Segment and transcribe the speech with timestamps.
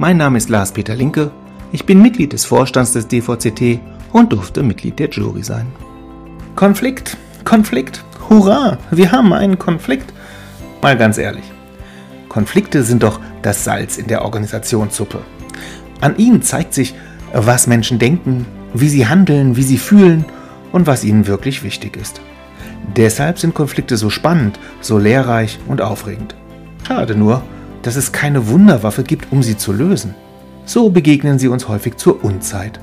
[0.00, 1.32] Mein Name ist Lars-Peter Linke,
[1.72, 3.80] ich bin Mitglied des Vorstands des DVCT
[4.12, 5.66] und durfte Mitglied der Jury sein.
[6.54, 10.12] Konflikt, Konflikt, hurra, wir haben einen Konflikt.
[10.82, 11.42] Mal ganz ehrlich,
[12.28, 15.18] Konflikte sind doch das Salz in der Organisationssuppe.
[16.00, 16.94] An ihnen zeigt sich,
[17.32, 20.24] was Menschen denken, wie sie handeln, wie sie fühlen
[20.70, 22.20] und was ihnen wirklich wichtig ist.
[22.96, 26.36] Deshalb sind Konflikte so spannend, so lehrreich und aufregend.
[26.86, 27.42] Schade nur,
[27.82, 30.14] dass es keine Wunderwaffe gibt, um sie zu lösen.
[30.64, 32.80] So begegnen sie uns häufig zur Unzeit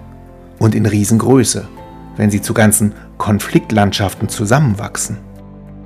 [0.60, 1.68] und in Riesengröße,
[2.18, 5.18] wenn sie zu ganzen Konfliktlandschaften zusammenwachsen.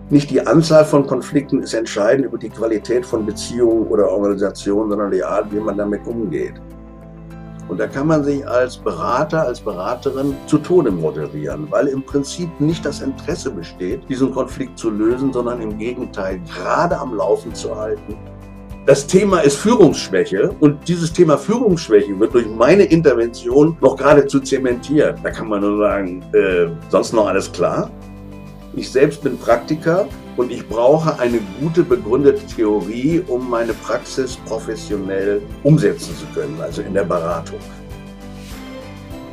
[0.09, 5.11] Nicht die Anzahl von Konflikten ist entscheidend über die Qualität von Beziehungen oder Organisationen, sondern
[5.11, 6.53] die Art, wie man damit umgeht.
[7.67, 12.49] Und da kann man sich als Berater, als Beraterin zu Tode moderieren, weil im Prinzip
[12.59, 17.75] nicht das Interesse besteht, diesen Konflikt zu lösen, sondern im Gegenteil gerade am Laufen zu
[17.75, 18.17] halten.
[18.85, 25.19] Das Thema ist Führungsschwäche und dieses Thema Führungsschwäche wird durch meine Intervention noch geradezu zementiert.
[25.21, 27.91] Da kann man nur sagen, äh, sonst noch alles klar?
[28.73, 30.07] Ich selbst bin Praktiker
[30.37, 36.81] und ich brauche eine gute begründete Theorie, um meine Praxis professionell umsetzen zu können, also
[36.81, 37.59] in der Beratung.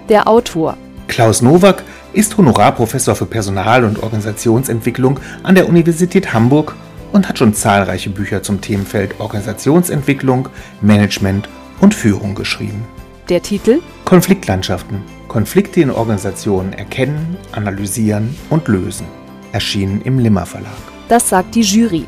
[0.08, 0.76] Der Autor
[1.08, 6.74] Klaus Nowak ist Honorarprofessor für Personal- und Organisationsentwicklung an der Universität Hamburg
[7.16, 10.50] und hat schon zahlreiche Bücher zum Themenfeld Organisationsentwicklung,
[10.82, 11.48] Management
[11.80, 12.84] und Führung geschrieben.
[13.30, 15.02] Der Titel Konfliktlandschaften.
[15.26, 19.06] Konflikte in Organisationen erkennen, analysieren und lösen.
[19.52, 20.76] Erschienen im Limmer Verlag.
[21.08, 22.04] Das sagt die Jury.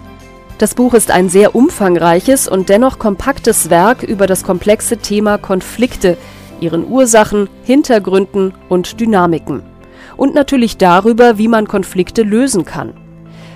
[0.59, 6.19] Das Buch ist ein sehr umfangreiches und dennoch kompaktes Werk über das komplexe Thema Konflikte,
[6.61, 9.63] ihren Ursachen, Hintergründen und Dynamiken.
[10.19, 12.93] Und natürlich darüber, wie man Konflikte lösen kann.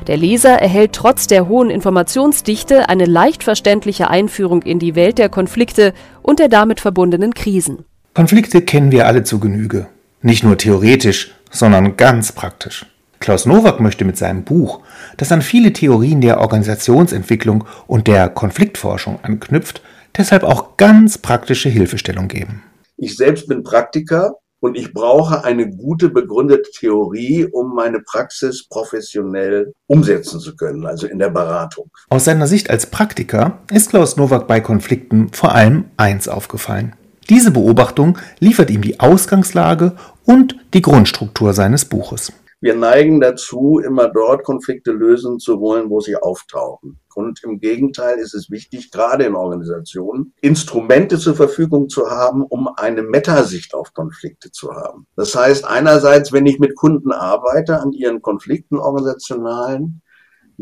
[0.08, 5.28] Der Leser erhält trotz der hohen Informationsdichte eine leicht verständliche Einführung in die Welt der
[5.28, 7.84] Konflikte und der damit verbundenen Krisen.
[8.14, 9.86] Konflikte kennen wir alle zu Genüge.
[10.20, 12.86] Nicht nur theoretisch, sondern ganz praktisch.
[13.20, 14.80] Klaus Nowak möchte mit seinem Buch,
[15.16, 19.82] das an viele Theorien der Organisationsentwicklung und der Konfliktforschung anknüpft,
[20.16, 22.64] deshalb auch ganz praktische Hilfestellung geben.
[22.96, 29.74] Ich selbst bin Praktiker und ich brauche eine gute begründete Theorie, um meine Praxis professionell
[29.88, 31.90] umsetzen zu können, also in der Beratung.
[32.08, 36.94] Aus seiner Sicht als Praktiker ist Klaus Nowak bei Konflikten vor allem eins aufgefallen.
[37.28, 42.32] Diese Beobachtung liefert ihm die Ausgangslage und die Grundstruktur seines Buches.
[42.62, 47.00] Wir neigen dazu, immer dort Konflikte lösen zu wollen, wo sie auftauchen.
[47.12, 52.68] Und im Gegenteil ist es wichtig, gerade in Organisationen, Instrumente zur Verfügung zu haben, um
[52.68, 55.08] eine Metasicht auf Konflikte zu haben.
[55.16, 60.00] Das heißt, einerseits, wenn ich mit Kunden arbeite an ihren Konflikten organisationalen,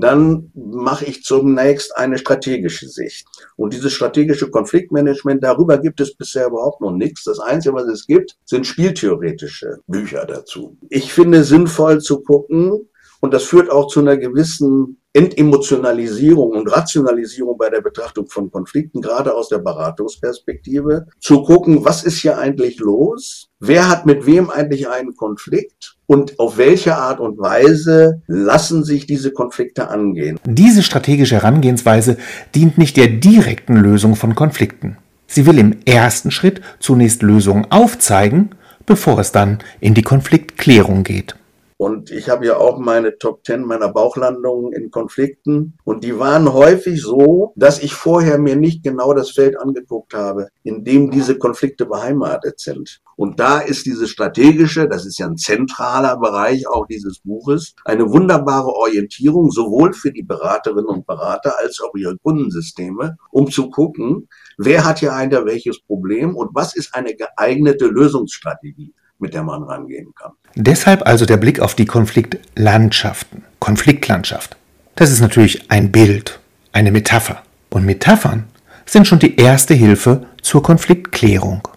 [0.00, 3.26] dann mache ich zunächst eine strategische Sicht.
[3.56, 7.24] Und dieses strategische Konfliktmanagement, darüber gibt es bisher überhaupt noch nichts.
[7.24, 10.76] Das Einzige, was es gibt, sind spieltheoretische Bücher dazu.
[10.88, 12.88] Ich finde sinnvoll zu gucken,
[13.20, 19.00] und das führt auch zu einer gewissen Entemotionalisierung und Rationalisierung bei der Betrachtung von Konflikten,
[19.00, 23.48] gerade aus der Beratungsperspektive, zu gucken, was ist hier eigentlich los?
[23.58, 25.96] Wer hat mit wem eigentlich einen Konflikt?
[26.06, 30.38] Und auf welche Art und Weise lassen sich diese Konflikte angehen?
[30.44, 32.16] Diese strategische Herangehensweise
[32.54, 34.96] dient nicht der direkten Lösung von Konflikten.
[35.26, 38.50] Sie will im ersten Schritt zunächst Lösungen aufzeigen,
[38.86, 41.36] bevor es dann in die Konfliktklärung geht.
[41.80, 45.78] Und ich habe ja auch meine Top Ten meiner Bauchlandungen in Konflikten.
[45.82, 50.48] Und die waren häufig so, dass ich vorher mir nicht genau das Feld angeguckt habe,
[50.62, 53.00] in dem diese Konflikte beheimatet sind.
[53.16, 58.12] Und da ist diese strategische, das ist ja ein zentraler Bereich auch dieses Buches, eine
[58.12, 64.28] wunderbare Orientierung sowohl für die Beraterinnen und Berater als auch ihre Kundensysteme, um zu gucken,
[64.58, 69.62] wer hat hier ein welches Problem und was ist eine geeignete Lösungsstrategie mit der man
[69.62, 70.32] rangehen kann.
[70.54, 74.56] Deshalb also der Blick auf die Konfliktlandschaften, Konfliktlandschaft.
[74.96, 76.40] Das ist natürlich ein Bild,
[76.72, 77.42] eine Metapher.
[77.70, 78.48] Und Metaphern
[78.84, 81.68] sind schon die erste Hilfe zur Konfliktklärung.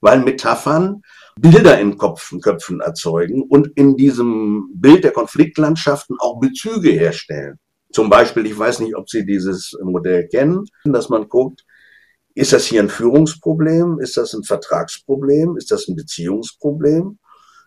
[0.00, 1.02] Weil Metaphern
[1.40, 7.58] Bilder in Köpfen, Köpfen erzeugen und in diesem Bild der Konfliktlandschaften auch Bezüge herstellen.
[7.92, 11.64] Zum Beispiel, ich weiß nicht, ob Sie dieses Modell kennen, dass man guckt,
[12.38, 13.98] Ist das hier ein Führungsproblem?
[13.98, 15.56] Ist das ein Vertragsproblem?
[15.56, 17.18] Ist das ein Beziehungsproblem?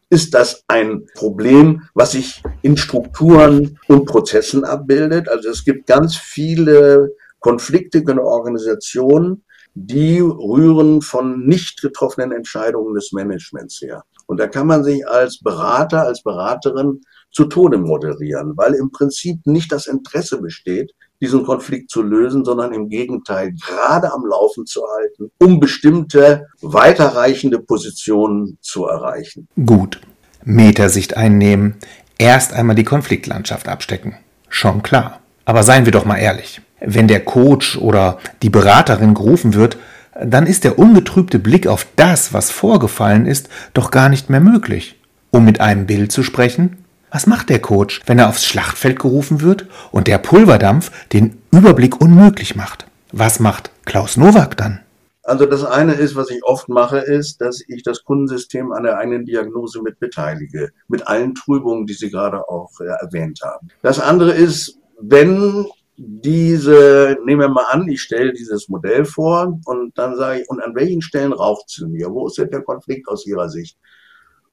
[0.10, 5.28] Ist das ein Problem, was sich in Strukturen und Prozessen abbildet?
[5.28, 13.12] Also es gibt ganz viele Konflikte in Organisationen, die rühren von nicht getroffenen Entscheidungen des
[13.12, 14.06] Managements her.
[14.26, 19.46] Und da kann man sich als Berater, als Beraterin zu Tode moderieren, weil im Prinzip
[19.46, 24.82] nicht das Interesse besteht, diesen Konflikt zu lösen, sondern im Gegenteil gerade am Laufen zu
[24.98, 29.48] halten, um bestimmte weiterreichende Positionen zu erreichen.
[29.66, 30.02] Gut.
[30.44, 31.76] Metasicht einnehmen,
[32.18, 34.16] erst einmal die Konfliktlandschaft abstecken.
[34.50, 35.20] Schon klar.
[35.46, 36.62] Aber seien wir doch mal ehrlich.
[36.80, 39.78] Wenn der Coach oder die Beraterin gerufen wird,
[40.20, 45.00] dann ist der ungetrübte Blick auf das, was vorgefallen ist, doch gar nicht mehr möglich.
[45.30, 46.78] Um mit einem Bild zu sprechen,
[47.12, 52.00] was macht der Coach, wenn er aufs Schlachtfeld gerufen wird und der Pulverdampf den Überblick
[52.00, 52.88] unmöglich macht?
[53.12, 54.80] Was macht Klaus Nowak dann?
[55.24, 58.98] Also das eine ist, was ich oft mache, ist, dass ich das Kundensystem an der
[58.98, 63.68] eigenen Diagnose mit beteilige, mit allen Trübungen, die Sie gerade auch äh, erwähnt haben.
[63.84, 65.68] Das andere ist, wenn
[65.98, 70.62] diese, nehmen wir mal an, ich stelle dieses Modell vor und dann sage ich, und
[70.62, 72.10] an welchen Stellen raucht es mir?
[72.10, 73.78] Wo ist denn der Konflikt aus Ihrer Sicht?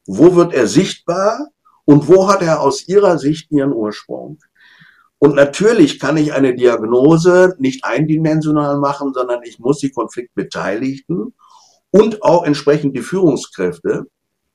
[0.07, 1.49] Wo wird er sichtbar
[1.89, 4.41] und wo hat er aus Ihrer Sicht Ihren Ursprung?
[5.17, 11.33] Und natürlich kann ich eine Diagnose nicht eindimensional machen, sondern ich muss die Konfliktbeteiligten
[11.91, 14.05] und auch entsprechend die Führungskräfte,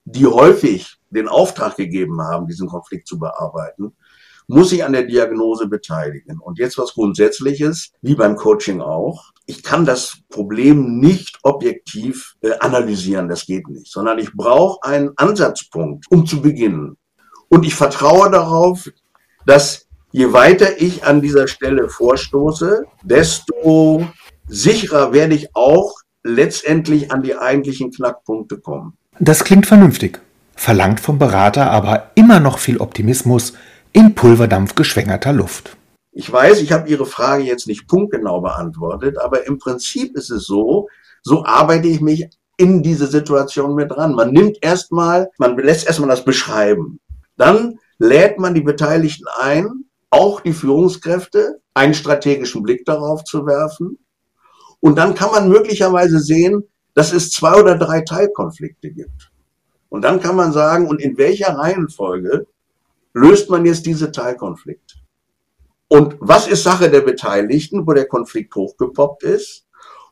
[0.05, 3.97] die häufig den Auftrag gegeben haben, diesen Konflikt zu bearbeiten,
[4.45, 6.39] muss ich an der Diagnose beteiligen.
[6.39, 9.31] Und jetzt was Grundsätzliches, wie beim Coaching auch.
[9.47, 15.13] Ich kann das Problem nicht objektiv äh, analysieren, das geht nicht, sondern ich brauche einen
[15.15, 16.95] Ansatzpunkt, um zu beginnen.
[17.53, 18.89] Und ich vertraue darauf,
[19.45, 24.07] dass je weiter ich an dieser Stelle vorstoße, desto
[24.47, 28.97] sicherer werde ich auch letztendlich an die eigentlichen Knackpunkte kommen.
[29.19, 30.19] Das klingt vernünftig,
[30.55, 33.53] verlangt vom Berater aber immer noch viel Optimismus
[33.91, 35.77] in Pulverdampf geschwängerter Luft.
[36.11, 40.45] Ich weiß, ich habe Ihre Frage jetzt nicht punktgenau beantwortet, aber im Prinzip ist es
[40.47, 40.87] so,
[41.21, 42.27] so arbeite ich mich
[42.57, 44.13] in diese Situation mit dran.
[44.13, 46.99] Man nimmt erstmal, man lässt erstmal das beschreiben.
[47.37, 53.97] Dann lädt man die Beteiligten ein, auch die Führungskräfte, einen strategischen Blick darauf zu werfen.
[54.79, 56.63] Und dann kann man möglicherweise sehen,
[56.93, 59.31] dass es zwei oder drei Teilkonflikte gibt.
[59.89, 62.47] Und dann kann man sagen, und in welcher Reihenfolge
[63.13, 64.95] löst man jetzt diese Teilkonflikte?
[65.87, 69.67] Und was ist Sache der Beteiligten, wo der Konflikt hochgepoppt ist?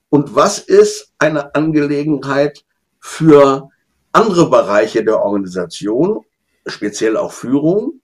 [0.10, 2.64] Und was ist eine Angelegenheit
[3.00, 3.70] für
[4.12, 6.24] andere Bereiche der Organisation
[6.66, 8.02] speziell auch Führung,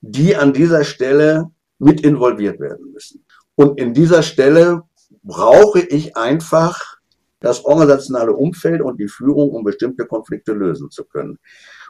[0.00, 3.24] die an dieser Stelle mit involviert werden müssen.
[3.54, 4.82] Und in dieser Stelle
[5.22, 6.98] brauche ich einfach
[7.42, 11.38] das organisationale Umfeld und die Führung, um bestimmte Konflikte lösen zu können.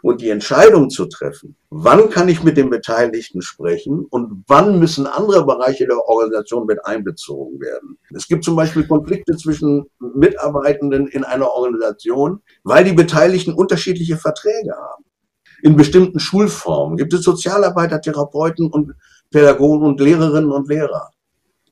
[0.03, 5.07] Und die Entscheidung zu treffen, wann kann ich mit den Beteiligten sprechen und wann müssen
[5.07, 7.99] andere Bereiche der Organisation mit einbezogen werden.
[8.13, 14.73] Es gibt zum Beispiel Konflikte zwischen Mitarbeitenden in einer Organisation, weil die Beteiligten unterschiedliche Verträge
[14.73, 15.05] haben
[15.63, 18.95] in bestimmten Schulformen gibt es Sozialarbeiter, Therapeuten und
[19.31, 21.11] Pädagogen und Lehrerinnen und Lehrer.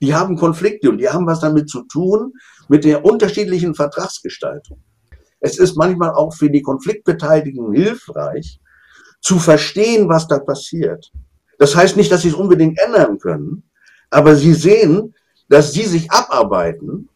[0.00, 2.32] Die haben Konflikte und die haben was damit zu tun
[2.68, 4.82] mit der unterschiedlichen Vertragsgestaltung.
[5.40, 8.60] Es ist manchmal auch für die Konfliktbeteiligten hilfreich,
[9.20, 11.10] zu verstehen, was da passiert.
[11.58, 13.64] Das heißt nicht, dass sie es unbedingt ändern können,
[14.08, 15.14] aber sie sehen,
[15.48, 17.08] dass sie sich abarbeiten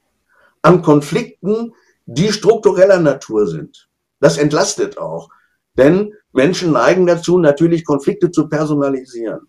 [0.60, 1.72] an Konflikten,
[2.04, 3.88] die struktureller Natur sind.
[4.20, 5.30] Das entlastet auch.
[5.76, 9.48] Denn Menschen neigen dazu, natürlich Konflikte zu personalisieren.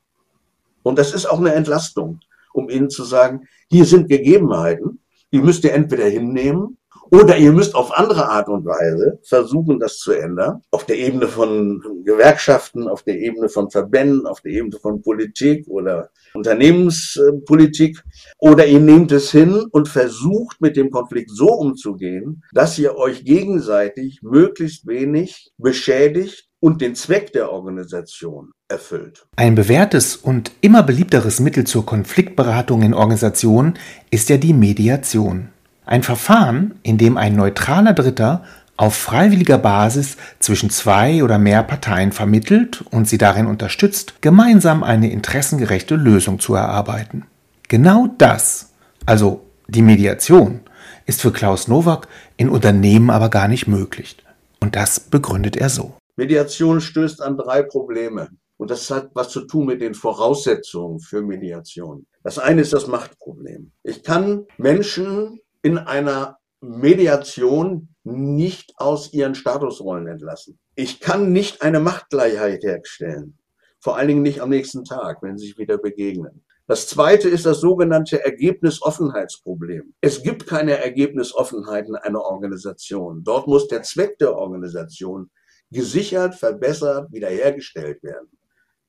[0.83, 2.19] Und das ist auch eine Entlastung,
[2.53, 4.99] um ihnen zu sagen, hier sind Gegebenheiten,
[5.31, 6.77] die müsst ihr entweder hinnehmen
[7.15, 10.61] oder ihr müsst auf andere Art und Weise versuchen, das zu ändern.
[10.71, 15.65] Auf der Ebene von Gewerkschaften, auf der Ebene von Verbänden, auf der Ebene von Politik
[15.67, 18.03] oder Unternehmenspolitik.
[18.37, 23.23] Oder ihr nehmt es hin und versucht mit dem Konflikt so umzugehen, dass ihr euch
[23.23, 29.27] gegenseitig möglichst wenig beschädigt und den Zweck der Organisation erfüllt.
[29.35, 33.77] Ein bewährtes und immer beliebteres Mittel zur Konfliktberatung in Organisationen
[34.09, 35.49] ist ja die Mediation.
[35.85, 38.43] Ein Verfahren, in dem ein neutraler Dritter
[38.77, 45.11] auf freiwilliger Basis zwischen zwei oder mehr Parteien vermittelt und sie darin unterstützt, gemeinsam eine
[45.11, 47.25] interessengerechte Lösung zu erarbeiten.
[47.67, 48.73] Genau das,
[49.05, 50.61] also die Mediation,
[51.05, 54.17] ist für Klaus Nowak in Unternehmen aber gar nicht möglich.
[54.59, 55.93] Und das begründet er so.
[56.15, 58.29] Mediation stößt an drei Probleme.
[58.57, 62.05] Und das hat was zu tun mit den Voraussetzungen für Mediation.
[62.23, 63.71] Das eine ist das Machtproblem.
[63.83, 70.59] Ich kann Menschen in einer Mediation nicht aus ihren Statusrollen entlassen.
[70.75, 73.39] Ich kann nicht eine Machtgleichheit herstellen.
[73.79, 76.45] Vor allen Dingen nicht am nächsten Tag, wenn sie sich wieder begegnen.
[76.67, 79.95] Das zweite ist das sogenannte Ergebnisoffenheitsproblem.
[80.01, 83.23] Es gibt keine Ergebnisoffenheit in einer Organisation.
[83.23, 85.31] Dort muss der Zweck der Organisation
[85.71, 88.29] gesichert, verbessert, wiederhergestellt werden.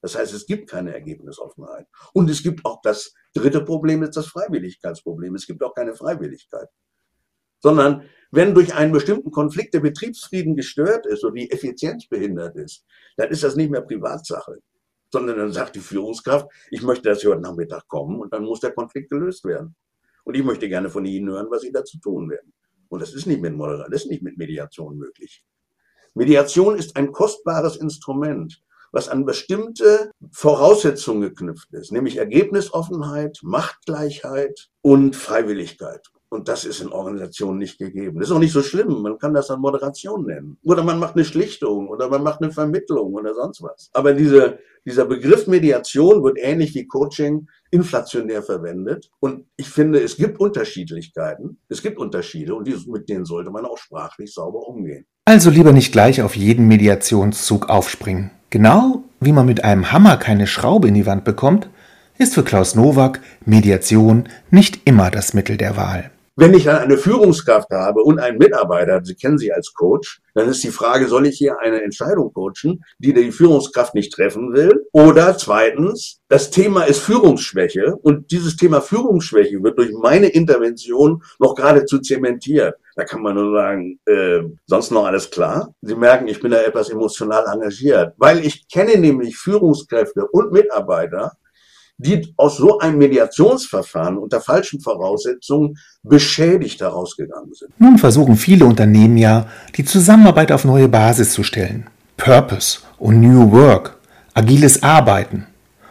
[0.03, 1.87] Das heißt, es gibt keine Ergebnisoffenheit.
[2.13, 5.35] Und es gibt auch das dritte Problem, ist das Freiwilligkeitsproblem.
[5.35, 6.69] Es gibt auch keine Freiwilligkeit.
[7.61, 12.85] Sondern wenn durch einen bestimmten Konflikt der Betriebsfrieden gestört ist oder die Effizienz behindert ist,
[13.17, 14.61] dann ist das nicht mehr Privatsache
[15.11, 18.61] sondern dann sagt die Führungskraft, ich möchte, dass Sie heute Nachmittag kommen und dann muss
[18.61, 19.75] der Konflikt gelöst werden.
[20.25, 22.53] Und ich möchte gerne von Ihnen hören, was Sie dazu tun werden.
[22.89, 25.45] Und das ist nicht mit Moderation, das ist nicht mit Mediation möglich.
[26.15, 28.63] Mediation ist ein kostbares Instrument,
[28.93, 36.07] was an bestimmte Voraussetzungen geknüpft ist, nämlich Ergebnisoffenheit, Machtgleichheit und Freiwilligkeit.
[36.29, 38.19] Und das ist in Organisationen nicht gegeben.
[38.19, 39.01] Das ist auch nicht so schlimm.
[39.01, 40.59] Man kann das dann Moderation nennen.
[40.65, 43.91] Oder man macht eine Schlichtung oder man macht eine Vermittlung oder sonst was.
[43.93, 49.09] Aber diese, dieser Begriff Mediation wird ähnlich wie Coaching inflationär verwendet.
[49.21, 51.59] Und ich finde, es gibt Unterschiedlichkeiten.
[51.69, 55.07] Es gibt Unterschiede und die, mit denen sollte man auch sprachlich sauber umgehen.
[55.25, 58.33] Also lieber nicht gleich auf jeden Mediationszug aufspringen.
[58.51, 61.69] Genau wie man mit einem Hammer keine Schraube in die Wand bekommt,
[62.19, 66.11] ist für Klaus Nowak Mediation nicht immer das Mittel der Wahl.
[66.39, 70.51] Wenn ich dann eine Führungskraft habe und einen Mitarbeiter, Sie kennen sie als Coach, dann
[70.51, 74.85] ist die Frage, soll ich hier eine Entscheidung coachen, die die Führungskraft nicht treffen will?
[74.93, 81.55] Oder zweitens, das Thema ist Führungsschwäche und dieses Thema Führungsschwäche wird durch meine Intervention noch
[81.55, 82.75] geradezu zementiert.
[82.97, 85.75] Da kann man nur sagen, äh, sonst noch alles klar.
[85.83, 91.33] Sie merken, ich bin da etwas emotional engagiert, weil ich kenne nämlich Führungskräfte und Mitarbeiter,
[91.99, 97.79] die aus so einem Mediationsverfahren unter falschen Voraussetzungen beschädigt herausgegangen sind.
[97.79, 101.89] Nun versuchen viele Unternehmen ja, die Zusammenarbeit auf neue Basis zu stellen.
[102.17, 103.99] Purpose und New Work,
[104.33, 105.47] agiles Arbeiten.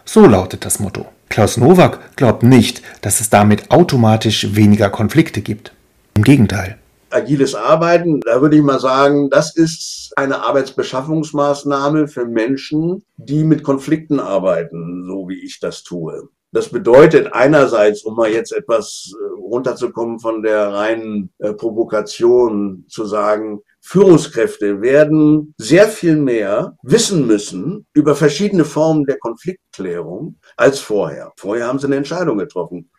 [0.05, 1.05] So lautet das Motto.
[1.29, 5.71] Klaus Nowak glaubt nicht, dass es damit automatisch weniger Konflikte gibt.
[6.15, 6.77] Im Gegenteil
[7.15, 13.63] agiles Arbeiten, da würde ich mal sagen, das ist eine Arbeitsbeschaffungsmaßnahme für Menschen, die mit
[13.63, 16.29] Konflikten arbeiten, so wie ich das tue.
[16.51, 23.03] Das bedeutet einerseits, um mal jetzt etwas äh, runterzukommen von der reinen äh, Provokation, zu
[23.03, 31.33] sagen, Führungskräfte werden sehr viel mehr wissen müssen über verschiedene Formen der Konfliktklärung als vorher.
[31.37, 32.89] Vorher haben sie eine Entscheidung getroffen.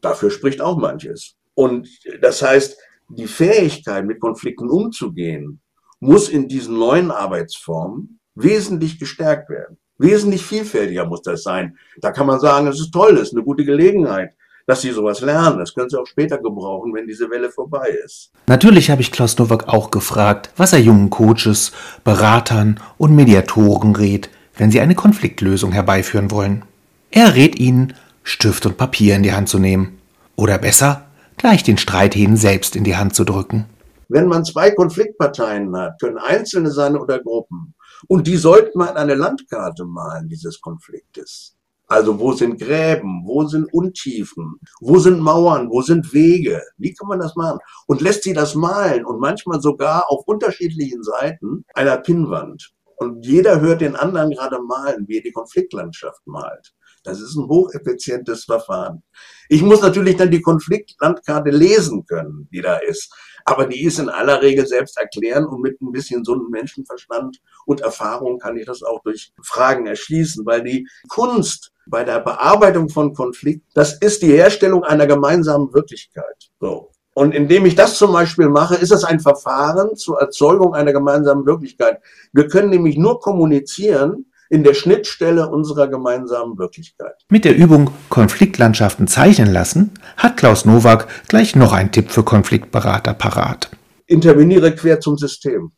[0.00, 1.34] Dafür spricht auch manches.
[1.54, 1.88] Und
[2.22, 2.78] das heißt,
[3.16, 5.60] die Fähigkeit, mit Konflikten umzugehen,
[6.00, 9.76] muss in diesen neuen Arbeitsformen wesentlich gestärkt werden.
[9.98, 11.76] Wesentlich vielfältiger muss das sein.
[12.00, 14.32] Da kann man sagen, es ist toll, es ist eine gute Gelegenheit,
[14.66, 15.58] dass Sie sowas lernen.
[15.58, 18.30] Das können Sie auch später gebrauchen, wenn diese Welle vorbei ist.
[18.46, 24.30] Natürlich habe ich Klaus Nowak auch gefragt, was er jungen Coaches, Beratern und Mediatoren rät,
[24.56, 26.64] wenn sie eine Konfliktlösung herbeiführen wollen.
[27.10, 29.98] Er rät ihnen, Stift und Papier in die Hand zu nehmen.
[30.36, 31.09] Oder besser,
[31.40, 33.64] gleich den Streithähnen selbst in die Hand zu drücken.
[34.08, 37.74] Wenn man zwei Konfliktparteien hat, können Einzelne sein oder Gruppen.
[38.08, 41.56] Und die sollten man eine Landkarte malen dieses Konfliktes.
[41.86, 46.62] Also wo sind Gräben, wo sind Untiefen, wo sind Mauern, wo sind Wege?
[46.76, 47.58] Wie kann man das machen?
[47.86, 52.70] Und lässt sie das malen und manchmal sogar auf unterschiedlichen Seiten einer Pinnwand.
[52.96, 56.74] Und jeder hört den anderen gerade malen, wie er die Konfliktlandschaft malt.
[57.02, 59.02] Das ist ein hocheffizientes Verfahren.
[59.48, 63.12] Ich muss natürlich dann die Konfliktlandkarte lesen können, die da ist.
[63.44, 67.80] Aber die ist in aller Regel selbst erklären und mit ein bisschen einem Menschenverstand und
[67.80, 73.14] Erfahrung kann ich das auch durch Fragen erschließen, weil die Kunst bei der Bearbeitung von
[73.14, 76.50] Konflikt, das ist die Herstellung einer gemeinsamen Wirklichkeit.
[76.60, 76.90] So.
[77.14, 81.44] Und indem ich das zum Beispiel mache, ist es ein Verfahren zur Erzeugung einer gemeinsamen
[81.44, 82.00] Wirklichkeit.
[82.32, 87.14] Wir können nämlich nur kommunizieren, in der Schnittstelle unserer gemeinsamen Wirklichkeit.
[87.30, 93.14] Mit der Übung Konfliktlandschaften zeichnen lassen hat Klaus Nowak gleich noch einen Tipp für Konfliktberater
[93.14, 93.70] parat.
[94.06, 95.70] Interveniere quer zum System.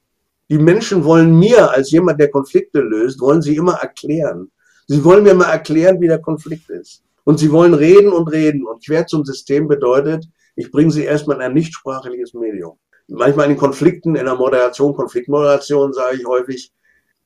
[0.49, 4.51] Die Menschen wollen mir als jemand, der Konflikte löst, wollen sie immer erklären.
[4.87, 7.03] Sie wollen mir mal erklären, wie der Konflikt ist.
[7.25, 8.67] Und sie wollen reden und reden.
[8.67, 10.27] Und quer zum System bedeutet,
[10.57, 12.79] ich bringe sie erstmal in ein nichtsprachliches Medium.
[13.07, 16.73] Manchmal in Konflikten, in der Moderation, Konfliktmoderation sage ich häufig,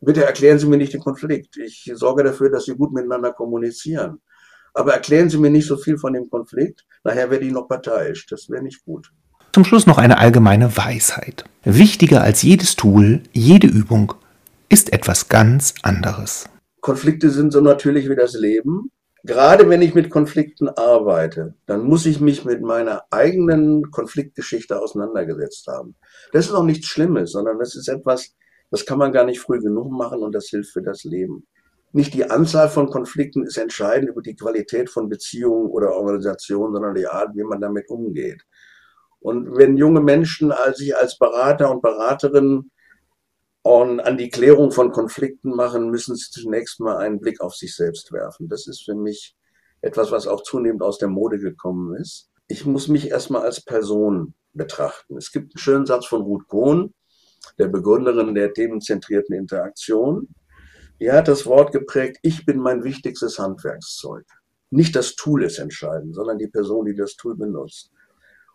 [0.00, 1.57] bitte erklären Sie mir nicht den Konflikt.
[1.57, 4.21] Ich sorge dafür, dass Sie gut miteinander kommunizieren.
[4.75, 8.26] Aber erklären Sie mir nicht so viel von dem Konflikt, nachher werde ich noch parteiisch.
[8.26, 9.11] Das wäre nicht gut.
[9.53, 11.45] Zum Schluss noch eine allgemeine Weisheit.
[11.65, 14.12] Wichtiger als jedes Tool, jede Übung
[14.69, 16.47] ist etwas ganz anderes.
[16.83, 18.91] Konflikte sind so natürlich wie das Leben.
[19.25, 25.67] gerade wenn ich mit Konflikten arbeite, dann muss ich mich mit meiner eigenen Konfliktgeschichte auseinandergesetzt
[25.67, 25.97] haben.
[26.33, 28.37] Das ist auch nichts Schlimmes, sondern das ist etwas,
[28.71, 31.47] das kann man gar nicht früh genug machen und das hilft für das Leben.
[31.93, 36.95] Nicht die Anzahl von Konflikten ist entscheidend über die Qualität von Beziehungen oder Organisationen, sondern
[36.95, 38.43] die Art, wie man damit umgeht.
[39.21, 42.71] Und wenn junge Menschen sich als Berater und Beraterin
[43.65, 48.13] an die Klärung von Konflikten machen, müssen sie zunächst mal einen Blick auf sich selbst
[48.13, 48.49] werfen.
[48.49, 49.35] Das ist für mich
[49.81, 52.31] etwas, was auch zunehmend aus der Mode gekommen ist.
[52.47, 55.17] Ich muss mich erstmal als Person betrachten.
[55.17, 56.95] Es gibt einen schönen Satz von Ruth Kohn,
[57.59, 60.29] der Begründerin der themenzentrierten Interaktion.
[61.00, 64.25] Die hat das Wort geprägt, ich bin mein wichtigstes Handwerkszeug.
[64.71, 67.91] Nicht das Tool ist entscheidend, sondern die Person, die das Tool benutzt.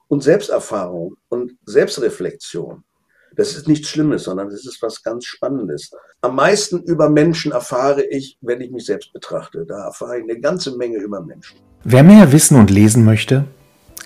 [0.08, 2.84] Und Selbsterfahrung und Selbstreflexion
[3.36, 5.92] das ist nichts Schlimmes, sondern das ist was ganz Spannendes.
[6.22, 9.66] Am meisten über Menschen erfahre ich, wenn ich mich selbst betrachte.
[9.66, 11.58] Da erfahre ich eine ganze Menge über Menschen.
[11.84, 13.46] Wer mehr wissen und lesen möchte,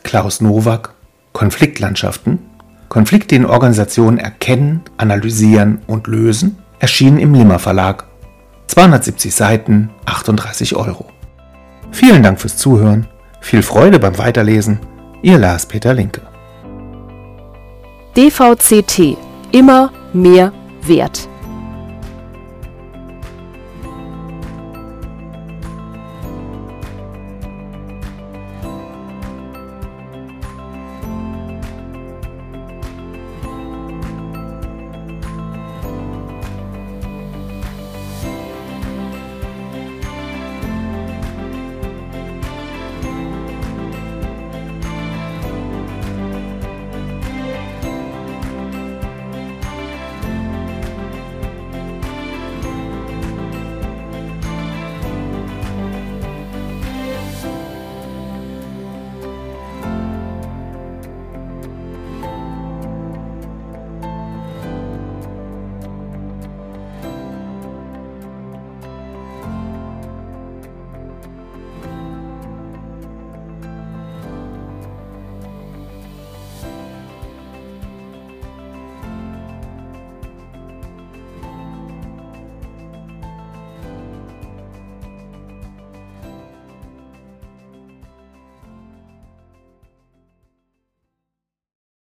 [0.03, 0.93] Klaus Nowak,
[1.33, 2.39] Konfliktlandschaften,
[2.95, 8.05] Konflikte in Organisationen erkennen, analysieren und lösen, erschienen im Limmer Verlag.
[8.67, 11.05] 270 Seiten, 38 Euro.
[11.91, 13.05] Vielen Dank fürs Zuhören,
[13.41, 14.79] viel Freude beim Weiterlesen.
[15.21, 16.21] Ihr Lars Peter Linke.
[18.15, 19.17] DVCT.
[19.51, 21.27] Immer mehr Wert.